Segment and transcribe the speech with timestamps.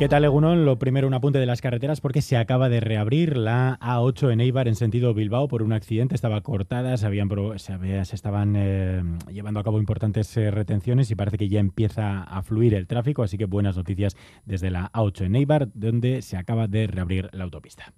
[0.00, 0.64] ¿Qué tal, Egunon?
[0.64, 4.40] Lo primero, un apunte de las carreteras porque se acaba de reabrir la A8 en
[4.40, 6.14] Eibar en sentido Bilbao por un accidente.
[6.14, 7.28] Estaba cortada, se, habían,
[7.58, 12.42] se, estaban eh, llevando a cabo importantes eh, retenciones y parece que ya empieza a
[12.42, 13.22] fluir el tráfico.
[13.22, 17.44] Así que buenas noticias desde la A8 en Eibar, donde se acaba de reabrir la
[17.44, 17.92] autopista.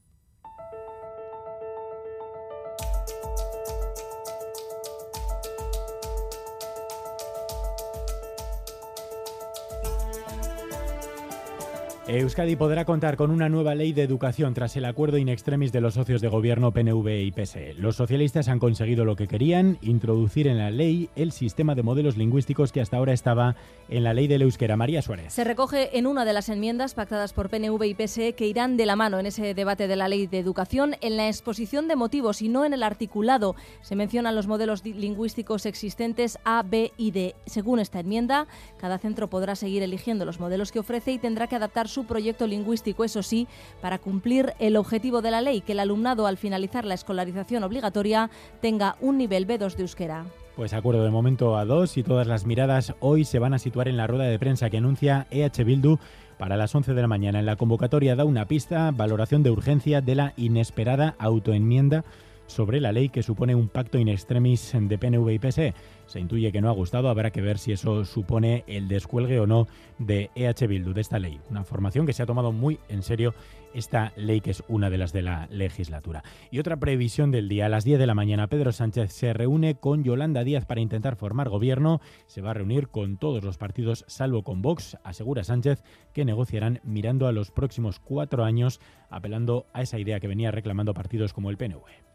[12.08, 15.80] Euskadi podrá contar con una nueva ley de educación tras el acuerdo in extremis de
[15.80, 17.74] los socios de gobierno PNV y PSE.
[17.74, 22.16] Los socialistas han conseguido lo que querían, introducir en la ley el sistema de modelos
[22.16, 23.54] lingüísticos que hasta ahora estaba
[23.88, 24.76] en la ley del euskera.
[24.76, 25.32] María Suárez.
[25.32, 28.86] Se recoge en una de las enmiendas pactadas por PNV y PSE que irán de
[28.86, 32.42] la mano en ese debate de la ley de educación en la exposición de motivos
[32.42, 33.54] y no en el articulado.
[33.80, 37.36] Se mencionan los modelos lingüísticos existentes A, B y D.
[37.46, 41.54] Según esta enmienda, cada centro podrá seguir eligiendo los modelos que ofrece y tendrá que
[41.54, 43.46] adaptar su proyecto lingüístico, eso sí,
[43.80, 48.30] para cumplir el objetivo de la ley, que el alumnado al finalizar la escolarización obligatoria
[48.60, 50.24] tenga un nivel B2 de euskera.
[50.56, 53.88] Pues acuerdo de momento a dos y todas las miradas hoy se van a situar
[53.88, 55.98] en la rueda de prensa que anuncia EH Bildu
[56.38, 57.38] para las 11 de la mañana.
[57.38, 62.04] En la convocatoria da una pista, valoración de urgencia de la inesperada autoenmienda
[62.46, 65.74] sobre la ley que supone un pacto in extremis de PNV y PSE.
[66.06, 69.46] Se intuye que no ha gustado, habrá que ver si eso supone el descuelgue o
[69.46, 69.66] no
[69.98, 71.40] de EH Bildu, de esta ley.
[71.48, 73.34] Una formación que se ha tomado muy en serio
[73.72, 76.22] esta ley que es una de las de la legislatura.
[76.50, 79.76] Y otra previsión del día, a las 10 de la mañana, Pedro Sánchez se reúne
[79.76, 82.00] con Yolanda Díaz para intentar formar gobierno.
[82.26, 85.82] Se va a reunir con todos los partidos, salvo con Vox, asegura Sánchez,
[86.12, 90.94] que negociarán mirando a los próximos cuatro años, apelando a esa idea que venía reclamando
[90.94, 92.11] partidos como el PNV.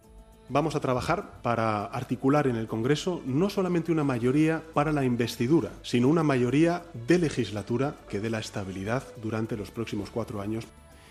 [0.49, 5.71] Vamos a trabajar para articular en el Congreso no solamente una mayoría para la investidura,
[5.81, 10.65] sino una mayoría de legislatura que dé la estabilidad durante los próximos cuatro años.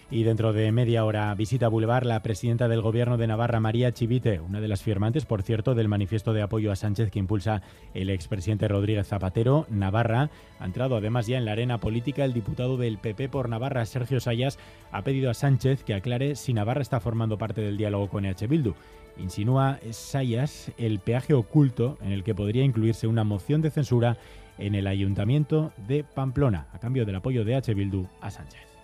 [0.08, 4.38] Y dentro de media hora visita Boulevard la presidenta del Gobierno de Navarra, María Chivite,
[4.38, 7.60] una de las firmantes, por cierto, del manifiesto de apoyo a Sánchez que impulsa
[7.92, 9.66] el expresidente Rodríguez Zapatero.
[9.68, 10.30] Navarra
[10.60, 12.24] ha entrado además ya en la arena política.
[12.24, 14.60] El diputado del PP por Navarra, Sergio Sayas,
[14.92, 18.46] ha pedido a Sánchez que aclare si Navarra está formando parte del diálogo con EH
[18.46, 18.74] Bildu.
[19.18, 24.18] Insinúa Sayas el peaje oculto en el que podría incluirse una moción de censura
[24.56, 27.74] en el ayuntamiento de Pamplona, a cambio del apoyo de H.
[27.74, 28.75] Bildu a Sánchez.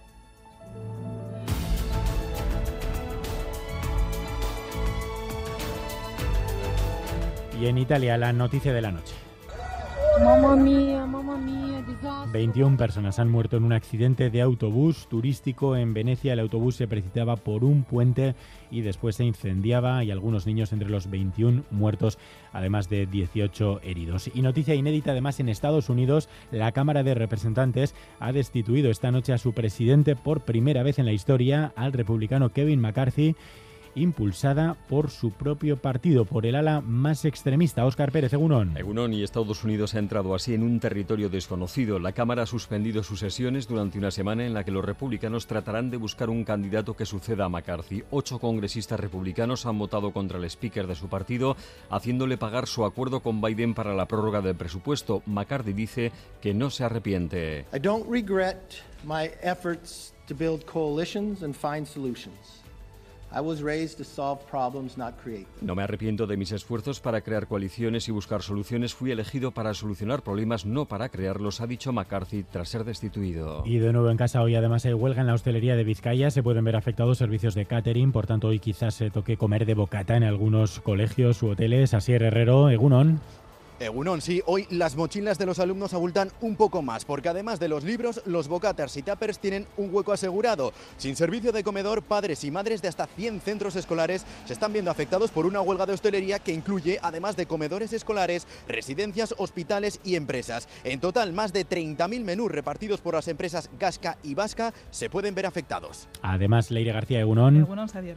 [7.62, 9.14] Y en Italia, la noticia de la noche.
[10.18, 11.84] Mamma mía, mamma mía,
[12.32, 16.32] 21 personas han muerto en un accidente de autobús turístico en Venecia.
[16.32, 18.34] El autobús se precipitaba por un puente
[18.72, 22.18] y después se incendiaba y algunos niños entre los 21 muertos,
[22.52, 24.28] además de 18 heridos.
[24.34, 29.32] Y noticia inédita además en Estados Unidos, la Cámara de Representantes ha destituido esta noche
[29.32, 33.36] a su presidente por primera vez en la historia, al republicano Kevin McCarthy
[33.94, 38.76] impulsada por su propio partido, por el ala más extremista, Óscar Pérez, Egunon.
[38.76, 41.98] Egunon y Estados Unidos ha entrado así en un territorio desconocido.
[41.98, 45.91] La Cámara ha suspendido sus sesiones durante una semana en la que los republicanos tratarán
[45.91, 48.04] de buscar un candidato que suceda a McCarthy.
[48.10, 51.56] Ocho congresistas republicanos han votado contra el speaker de su partido,
[51.91, 55.22] haciéndole pagar su acuerdo con Biden para la prórroga del presupuesto.
[55.26, 57.66] McCarthy dice que no se arrepiente.
[57.74, 62.61] I don't regret my efforts to build coalitions and find solutions.
[65.60, 68.94] No me arrepiento de mis esfuerzos para crear coaliciones y buscar soluciones.
[68.94, 73.62] Fui elegido para solucionar problemas, no para crearlos, ha dicho McCarthy tras ser destituido.
[73.65, 76.31] Y de nuevo en casa hoy además hay huelga en la hostelería de Vizcaya.
[76.31, 79.75] Se pueden ver afectados servicios de catering, por tanto hoy quizás se toque comer de
[79.75, 81.94] bocata en algunos colegios u hoteles.
[81.94, 83.21] Así Herrero, Egunon.
[83.81, 87.69] Egunon, sí, hoy las mochilas de los alumnos abultan un poco más, porque además de
[87.69, 90.72] los libros, los bocaters y tuppers tienen un hueco asegurado.
[90.99, 94.91] Sin servicio de comedor, padres y madres de hasta 100 centros escolares se están viendo
[94.91, 100.16] afectados por una huelga de hostelería que incluye, además de comedores escolares, residencias, hospitales y
[100.16, 100.68] empresas.
[100.84, 105.34] En total, más de 30.000 menús repartidos por las empresas Gasca y Vasca se pueden
[105.34, 106.09] ver afectados.
[106.22, 107.66] Además, Leire García Egunon,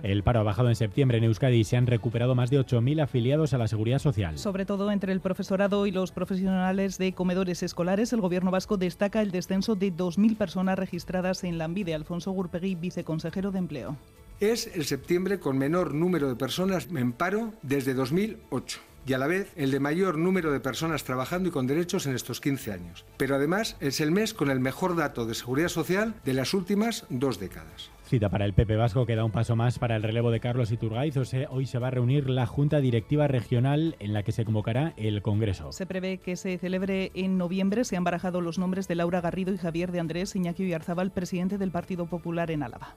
[0.03, 3.01] el paro ha bajado en septiembre en Euskadi y se han recuperado más de 8.000
[3.01, 4.37] afiliados a la Seguridad Social.
[4.37, 9.21] Sobre todo entre el profesor y los profesionales de comedores escolares, el Gobierno vasco destaca
[9.21, 11.95] el descenso de 2.000 personas registradas en Lambide.
[11.95, 13.97] Alfonso Gurpegui, viceconsejero de Empleo.
[14.41, 18.79] Es el septiembre con menor número de personas en paro desde 2008.
[19.07, 22.15] y a la vez el de mayor número de personas trabajando y con derechos en
[22.15, 23.05] estos 15 años.
[23.15, 27.05] Pero además es el mes con el mejor dato de seguridad social de las últimas
[27.09, 27.91] dos décadas.
[28.05, 30.71] Cita para el Pepe Vasco que da un paso más para el relevo de Carlos
[30.71, 31.17] Iturgaiz.
[31.17, 34.93] O hoy se va a reunir la Junta Directiva Regional en la que se convocará
[34.97, 35.71] el Congreso.
[35.71, 37.83] Se prevé que se celebre en noviembre.
[37.83, 41.57] Se han barajado los nombres de Laura Garrido y Javier de Andrés Iñaki Uyarzabal, presidente
[41.57, 42.95] del Partido Popular en Álava.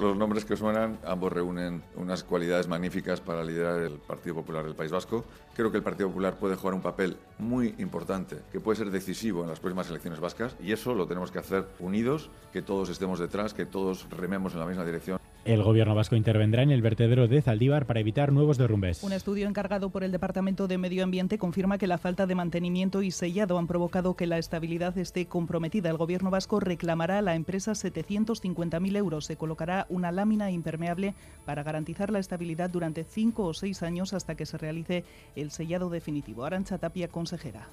[0.00, 4.74] Los nombres que suenan, ambos reúnen unas cualidades magníficas para liderar el Partido Popular del
[4.74, 5.24] País Vasco.
[5.54, 9.42] Creo que el Partido Popular puede jugar un papel muy importante, que puede ser decisivo
[9.42, 13.20] en las próximas elecciones vascas, y eso lo tenemos que hacer unidos, que todos estemos
[13.20, 15.20] detrás, que todos rememos en la misma dirección.
[15.44, 19.02] El gobierno vasco intervendrá en el vertedero de Zaldívar para evitar nuevos derrumbes.
[19.02, 23.02] Un estudio encargado por el Departamento de Medio Ambiente confirma que la falta de mantenimiento
[23.02, 25.90] y sellado han provocado que la estabilidad esté comprometida.
[25.90, 29.26] El gobierno vasco reclamará a la empresa 750.000 euros.
[29.26, 31.14] Se colocará una lámina impermeable
[31.44, 35.04] para garantizar la estabilidad durante cinco o seis años hasta que se realice
[35.36, 36.46] el sellado definitivo.
[36.46, 37.68] Arancha Tapia, consejera.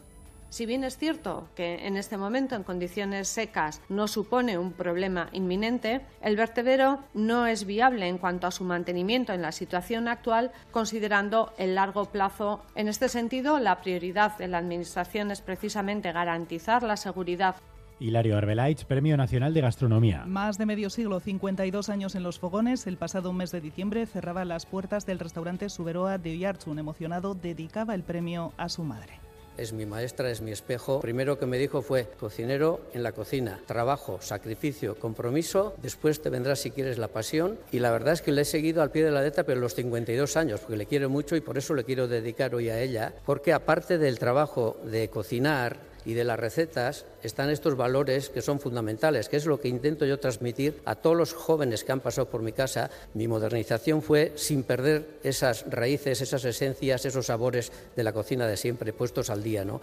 [0.52, 5.30] Si bien es cierto que en este momento en condiciones secas no supone un problema
[5.32, 10.52] inminente, el vertedero no es viable en cuanto a su mantenimiento en la situación actual,
[10.72, 12.66] considerando el largo plazo.
[12.76, 17.56] En este sentido, la prioridad de la Administración es precisamente garantizar la seguridad
[18.02, 20.26] Hilario Arbelaich, Premio Nacional de Gastronomía.
[20.26, 24.44] Más de medio siglo, 52 años en los fogones, el pasado mes de diciembre cerraba
[24.44, 29.21] las puertas del restaurante Suberoa de Un Emocionado, dedicaba el premio a su madre
[29.62, 31.02] es mi maestra, es mi espejo.
[31.02, 36.56] Primero que me dijo fue cocinero en la cocina, trabajo, sacrificio, compromiso, después te vendrá
[36.56, 39.12] si quieres la pasión y la verdad es que le he seguido al pie de
[39.12, 42.08] la letra pero los 52 años porque le quiero mucho y por eso le quiero
[42.08, 47.50] dedicar hoy a ella, porque aparte del trabajo de cocinar, y de las recetas están
[47.50, 51.34] estos valores que son fundamentales, que es lo que intento yo transmitir a todos los
[51.34, 52.90] jóvenes que han pasado por mi casa.
[53.14, 58.58] Mi modernización fue sin perder esas raíces, esas esencias, esos sabores de la cocina de
[58.58, 59.82] siempre, puestos al día, ¿no?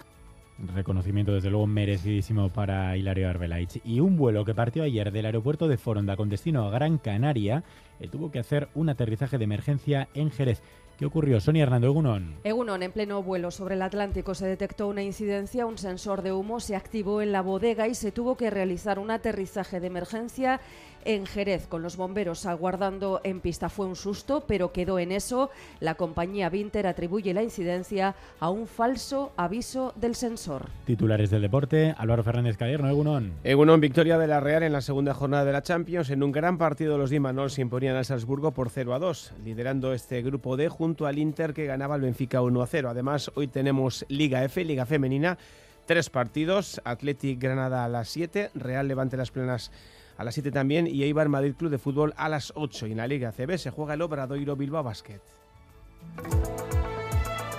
[0.75, 3.79] Reconocimiento desde luego merecidísimo para Hilario Arbelaich.
[3.85, 7.63] Y un vuelo que partió ayer del aeropuerto de Foronda con destino a Gran Canaria
[8.07, 10.61] tuvo que hacer un aterrizaje de emergencia en Jerez.
[10.99, 11.39] ¿Qué ocurrió?
[11.39, 12.35] Sonia Hernando, Egunon.
[12.43, 16.59] Egunon, en pleno vuelo sobre el Atlántico se detectó una incidencia, un sensor de humo
[16.59, 20.59] se activó en la bodega y se tuvo que realizar un aterrizaje de emergencia
[21.05, 23.69] en Jerez con los bomberos aguardando en pista.
[23.69, 25.49] Fue un susto, pero quedó en eso.
[25.79, 30.67] La compañía Vinter atribuye la incidencia a un falso aviso del sensor.
[30.85, 33.33] Titulares del deporte, Álvaro Fernández Caderno, Egunon.
[33.45, 36.09] Egunon, victoria de la Real en la segunda jornada de la Champions.
[36.09, 39.93] En un gran partido los Dimanol se imponían al Salzburgo por 0 a 2, liderando
[39.93, 42.89] este grupo D junto al Inter que ganaba el Benfica 1 a 0.
[42.89, 45.37] Además, hoy tenemos Liga F, Liga Femenina,
[45.85, 49.71] tres partidos, Athletic Granada a las 7, Real Levante Las Plenas
[50.17, 52.87] a las 7 también y Eibar Madrid Club de Fútbol a las 8.
[52.87, 55.21] Y en la Liga CB se juega el Obradoiro Bilbao Basket.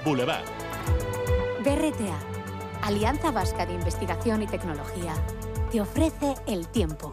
[0.05, 0.45] Boulevard.
[1.65, 2.19] BRTA,
[2.83, 5.15] Alianza Vasca de Investigación y Tecnología,
[5.73, 7.13] te ofrece el tiempo.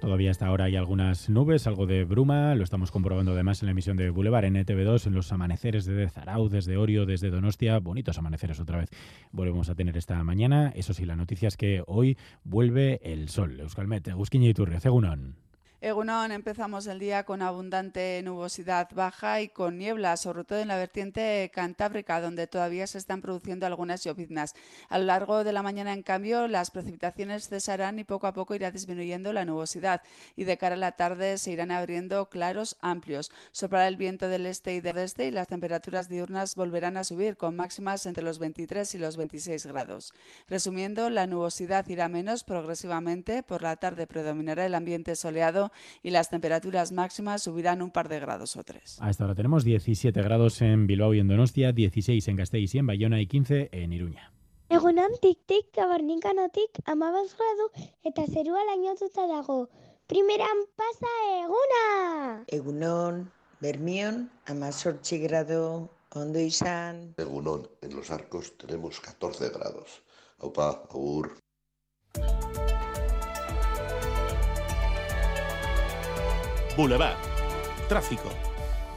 [0.00, 3.72] Todavía hasta ahora hay algunas nubes, algo de bruma, lo estamos comprobando además en la
[3.72, 8.16] emisión de Boulevard en ETV2, en los amaneceres de Zarau, desde Orio, desde Donostia, bonitos
[8.16, 8.90] amaneceres otra vez.
[9.32, 13.58] Volvemos a tener esta mañana, eso sí, la noticia es que hoy vuelve el sol.
[13.58, 15.47] Euskalmet, Gusquiña y Turrio, Cegunón.
[15.80, 20.76] Egunon, empezamos el día con abundante nubosidad baja y con niebla, sobre todo en la
[20.76, 24.54] vertiente cantábrica, donde todavía se están produciendo algunas lloviznas.
[24.88, 28.56] A lo largo de la mañana, en cambio, las precipitaciones cesarán y poco a poco
[28.56, 30.02] irá disminuyendo la nubosidad.
[30.34, 33.30] Y de cara a la tarde se irán abriendo claros amplios.
[33.52, 37.36] Soplará el viento del este y del oeste y las temperaturas diurnas volverán a subir,
[37.36, 40.12] con máximas entre los 23 y los 26 grados.
[40.48, 43.44] Resumiendo, la nubosidad irá menos progresivamente.
[43.44, 45.67] Por la tarde predominará el ambiente soleado
[46.02, 48.98] y las temperaturas máximas subirán un par de grados o tres.
[49.00, 52.78] A esta hora tenemos 17 grados en Bilbao y en Donostia, 16 en Gasteiz y
[52.78, 54.32] en Bayona y 15 en Iruña.
[54.68, 57.70] Egunan tik-tik tabarnikanotik amabaz gradu
[58.04, 59.70] eta zerua lainotuta dago.
[60.06, 62.44] Primeran pasa eguna!
[62.58, 67.14] Egunon, Bermión, amazortzi grado, ondo izan.
[67.16, 70.02] Egunon, en los arcos tenemos 14 grados.
[70.38, 71.38] Aupa, agur.
[76.78, 77.18] Boulevard.
[77.88, 78.47] Tráfico.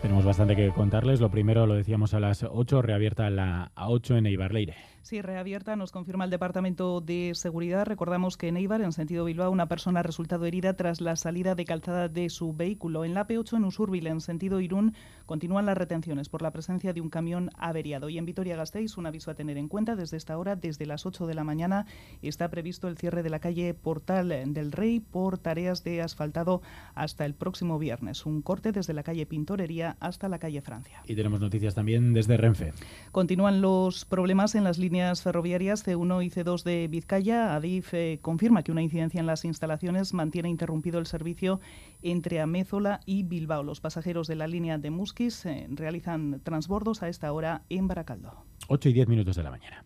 [0.01, 1.22] Tenemos bastante que contarles.
[1.22, 4.75] Lo primero lo decíamos a las 8, reabierta la A8 en Eibarleire.
[5.03, 7.86] Sí, reabierta, nos confirma el Departamento de Seguridad.
[7.86, 11.55] Recordamos que en Eibar, en sentido Bilbao, una persona ha resultado herida tras la salida
[11.55, 13.03] de calzada de su vehículo.
[13.03, 14.93] En la P8 en Usurbil, en sentido Irún,
[15.25, 18.10] continúan las retenciones por la presencia de un camión averiado.
[18.10, 21.25] Y en Vitoria-Gasteiz, un aviso a tener en cuenta desde esta hora, desde las 8
[21.25, 21.88] de la mañana,
[22.22, 26.62] está previsto el cierre de la calle Portal del Rey por tareas de asfaltado
[26.93, 28.27] hasta el próximo viernes.
[28.27, 31.01] Un corte desde la calle Pintorería Hasta la calle Francia.
[31.05, 32.74] Y tenemos noticias también desde Renfe.
[33.12, 37.55] Continúan los problemas en las líneas ferroviarias C1 y C2 de Vizcaya.
[37.55, 41.60] Adif eh, confirma que una incidencia en las instalaciones mantiene interrumpido el servicio
[42.01, 43.63] entre Amézola y Bilbao.
[43.63, 48.45] Los pasajeros de la línea de Musquis eh, realizan transbordos a esta hora en Baracaldo.
[48.67, 49.86] 8 y 10 minutos de la mañana.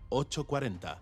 [0.11, 0.97] 840.